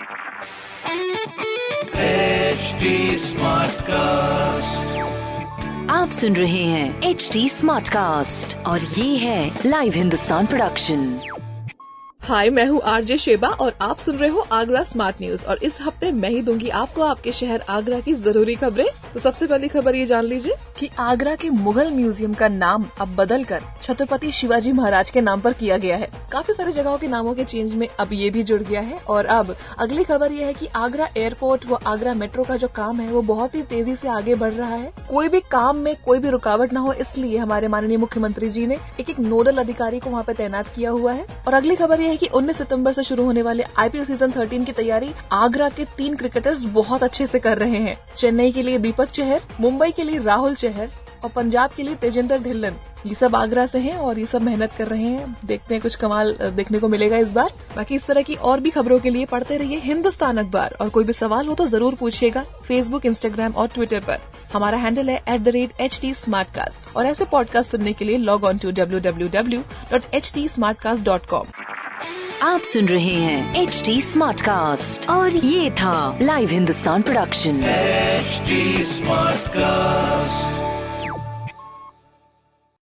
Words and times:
HD 0.00 0.06
Smartcast. 3.24 4.86
आप 5.90 6.10
सुन 6.10 6.36
रहे 6.36 6.62
हैं 6.64 7.02
एच 7.10 7.28
डी 7.32 7.48
स्मार्ट 7.48 7.88
कास्ट 7.88 8.56
और 8.66 8.80
ये 8.98 9.16
है 9.16 9.40
लाइव 9.66 9.92
हिंदुस्तान 9.94 10.46
प्रोडक्शन 10.46 11.20
हाय 12.20 12.50
मैं 12.50 12.64
हूँ 12.66 12.80
आरजे 12.86 13.16
शेबा 13.18 13.48
और 13.48 13.76
आप 13.82 13.98
सुन 13.98 14.16
रहे 14.16 14.30
हो 14.30 14.40
आगरा 14.52 14.82
स्मार्ट 14.82 15.16
न्यूज़ 15.20 15.44
और 15.46 15.58
इस 15.64 15.78
हफ़्ते 15.80 16.10
मैं 16.12 16.28
ही 16.30 16.42
दूँगी 16.42 16.68
आपको 16.80 17.02
आपके 17.02 17.32
शहर 17.32 17.60
आगरा 17.68 18.00
की 18.00 18.14
ज़रूरी 18.14 18.54
खबरें। 18.54 18.86
तो 19.14 19.20
सबसे 19.20 19.46
पहली 19.46 19.68
खबर 19.68 19.94
ये 19.94 20.06
जान 20.06 20.24
लीजिए 20.24 20.54
कि 20.78 20.88
आगरा 20.98 21.34
के 21.34 21.50
मुगल 21.50 21.90
म्यूज़ियम 21.90 22.34
का 22.34 22.48
नाम 22.48 22.84
अब 23.00 23.14
बदल 23.16 23.44
कर 23.44 23.62
छत्रपति 23.82 24.32
शिवाजी 24.32 24.72
महाराज 24.72 25.10
के 25.10 25.20
नाम 25.20 25.40
पर 25.40 25.52
किया 25.52 25.76
गया 25.76 25.96
है। 25.96 26.08
काफ़ी 26.32 26.54
सारी 26.54 26.72
जगहों 26.72 26.98
के 26.98 27.06
नामों 27.08 27.34
के 27.34 27.44
चेंज 27.44 27.72
में 27.74 27.86
अब 28.00 28.12
ये 28.12 28.28
भी 28.30 28.42
जुड़ 28.42 28.60
गया 28.62 28.80
है 28.80 28.96
और 29.08 29.26
अब 29.26 29.54
अगली 29.78 30.04
खबर 30.04 30.32
ये 30.32 30.44
है 30.44 30.52
कि 30.54 30.66
आगरा 30.76 31.08
एयरपोर्ट 31.16 31.66
व 31.66 31.78
आगरा 31.86 32.14
मेट्रो 32.14 32.44
का 32.44 32.56
जो 32.56 32.68
काम 32.68 33.00
है 33.00 33.08
वो 33.08 33.22
बहुत 33.22 33.54
ही 33.54 33.62
तेज़ी 33.62 33.96
से 33.96 34.08
आगे 34.08 34.34
बढ़ 34.34 34.52
रहा 34.52 34.74
है। 34.74 34.92
कोई 35.10 35.28
भी 35.28 35.40
काम 35.40 35.76
में 35.76 35.94
कोई 36.04 36.18
भी 36.18 36.30
रुकावट 36.30 36.72
न 36.72 36.76
हो, 36.76 36.92
इसलिए 36.92 37.38
हमारे 37.38 37.68
माननीय 37.68 37.96
मुख्यमंत्री 37.96 38.50
जी 38.50 38.66
ने 38.66 38.78
एक 39.00 39.10
एक 39.10 39.18
नोडल 39.20 39.58
अधिकारी 39.58 40.00
को 40.00 40.10
वहाँ 40.10 40.24
पे 40.24 40.32
तैनात 40.32 40.68
किया 40.76 40.90
हुआ 40.90 41.12
है। 41.12 41.26
और 41.46 41.54
अगली 41.54 41.76
खबर 41.76 42.00
ये 42.00 42.08
है 42.08 42.16
की 42.16 42.26
उन्नीस 42.26 42.58
सितंबर 42.58 42.90
ऐसी 42.90 43.02
शुरू 43.02 43.24
होने 43.24 43.42
वाले 43.42 43.64
आईपीएल 43.78 44.04
सीज़न 44.04 44.30
13 44.30 44.64
की 44.64 44.72
तैयारी 44.72 45.10
आगरा 45.32 45.68
के 45.68 45.84
तीन 45.96 46.16
क्रिकेटर्स 46.16 46.64
बहुत 46.64 47.02
अच्छे 47.02 47.26
से 47.26 47.38
कर 47.38 47.58
रहे 47.58 47.78
हैं। 47.78 47.96
चेन्नई 48.16 48.52
के 48.52 48.62
लिए 48.62 48.78
दीपक 48.78 49.10
चहर, 49.10 49.42
मुंबई 49.60 49.90
के 49.90 50.04
लिए 50.04 50.18
राहुल 50.18 50.54
चहर 50.54 50.88
और 51.24 51.30
पंजाब 51.30 51.70
के 51.76 51.82
लिए 51.82 51.94
तेजेंद्र 52.00 52.38
ढिल्लन 52.42 52.74
ये 53.06 53.14
सब 53.14 53.36
आगरा 53.36 53.64
से 53.66 53.78
हैं 53.78 53.96
और 53.96 54.18
ये 54.18 54.24
सब 54.26 54.42
मेहनत 54.42 54.72
कर 54.78 54.86
रहे 54.86 55.02
हैं। 55.02 55.36
देखते 55.46 55.74
हैं 55.74 55.82
कुछ 55.82 55.94
कमाल 55.96 56.32
देखने 56.56 56.78
को 56.78 56.88
मिलेगा 56.88 57.16
इस 57.16 57.28
बार। 57.32 57.50
बाकी 57.76 57.94
इस 57.94 58.06
तरह 58.06 58.22
की 58.22 58.34
और 58.34 58.60
भी 58.60 58.70
खबरों 58.70 58.98
के 59.00 59.10
लिए 59.10 59.26
पढ़ते 59.26 59.56
रहिए 59.58 59.78
हिंदुस्तान 59.84 60.38
अखबार। 60.38 60.76
और 60.80 60.88
कोई 60.88 61.04
भी 61.04 61.12
सवाल 61.12 61.46
हो 61.46 61.54
तो 61.54 61.66
ज़रूर 61.66 61.94
पूछिएगा 62.00 62.42
फेसबुक 62.68 63.06
इंस्टाग्राम 63.06 63.52
और 63.52 63.68
ट्विटर 63.74 64.00
पर। 64.00 64.18
हमारा 64.52 64.78
हैंडल 64.78 65.10
है 65.10 65.16
at 65.28 65.40
the 65.40 65.48
rate 65.48 65.80
H 65.80 66.00
T 66.02 66.12
और 66.96 67.06
ऐसे 67.06 67.24
पॉडकास्ट 67.24 67.70
सुनने 67.70 67.92
के 67.92 68.04
लिए 68.04 68.16
log 68.18 68.44
on 68.44 68.58
to 68.58 68.70
W 68.70 69.00
W 69.00 69.28
W 69.40 69.60
dot 69.92 70.14
H 70.14 70.32
T 70.34 70.48
Smartcast 70.80 71.04
dot 71.04 71.26
com 71.26 71.46
आप 72.42 72.60
सुन 72.64 72.86
रहे 72.88 73.14
हैं 73.14 73.62
एच 73.62 73.82
डी 73.86 74.00
स्मार्ट 74.02 74.40
कास्ट 74.40 75.08
और 75.10 75.36
ये 75.36 75.70
था 75.80 76.18
live 76.22 76.50
Hindustan 76.50 77.02
production 77.02 77.60
HD 78.20 78.56
Smartcast. 78.94 80.69